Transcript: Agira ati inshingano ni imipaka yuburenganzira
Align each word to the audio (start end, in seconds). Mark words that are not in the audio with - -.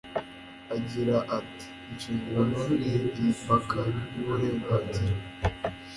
Agira 0.75 1.15
ati 1.37 1.65
inshingano 1.91 2.57
ni 2.81 2.95
imipaka 3.17 3.79
yuburenganzira 4.13 5.15